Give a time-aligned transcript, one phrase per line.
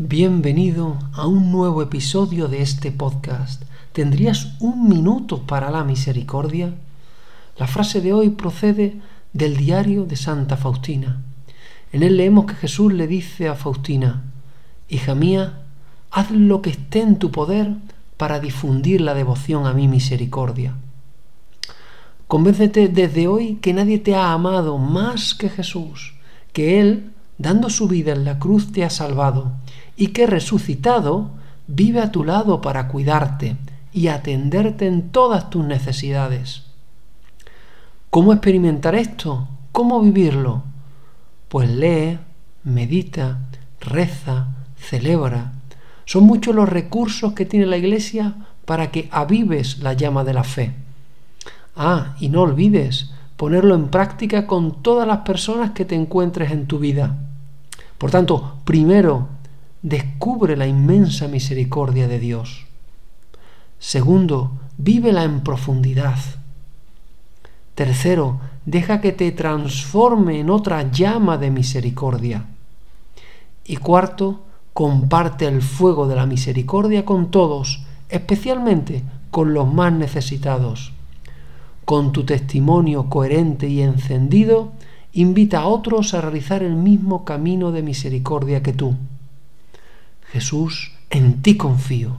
[0.00, 3.64] Bienvenido a un nuevo episodio de este podcast.
[3.92, 6.72] ¿Tendrías un minuto para la misericordia?
[7.56, 9.00] La frase de hoy procede
[9.32, 11.20] del diario de Santa Faustina.
[11.92, 14.22] En él leemos que Jesús le dice a Faustina,
[14.88, 15.62] Hija mía,
[16.12, 17.72] haz lo que esté en tu poder
[18.16, 20.74] para difundir la devoción a mi misericordia.
[22.28, 26.14] Convéncete desde hoy que nadie te ha amado más que Jesús,
[26.52, 29.54] que Él, dando su vida en la cruz, te ha salvado
[29.98, 31.32] y que resucitado
[31.66, 33.56] vive a tu lado para cuidarte
[33.92, 36.62] y atenderte en todas tus necesidades.
[38.08, 39.48] ¿Cómo experimentar esto?
[39.72, 40.62] ¿Cómo vivirlo?
[41.48, 42.18] Pues lee,
[42.62, 43.40] medita,
[43.80, 45.52] reza, celebra.
[46.04, 50.44] Son muchos los recursos que tiene la Iglesia para que avives la llama de la
[50.44, 50.74] fe.
[51.74, 56.66] Ah, y no olvides ponerlo en práctica con todas las personas que te encuentres en
[56.66, 57.18] tu vida.
[57.98, 59.28] Por tanto, primero,
[59.82, 62.66] descubre la inmensa misericordia de Dios.
[63.78, 66.18] Segundo, vívela en profundidad.
[67.74, 72.46] Tercero, deja que te transforme en otra llama de misericordia.
[73.64, 80.92] Y cuarto, comparte el fuego de la misericordia con todos, especialmente con los más necesitados.
[81.84, 84.72] Con tu testimonio coherente y encendido,
[85.12, 88.96] invita a otros a realizar el mismo camino de misericordia que tú.
[90.32, 92.18] Jesús, en ti confío.